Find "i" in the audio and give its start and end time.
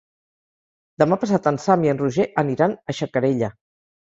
1.87-1.91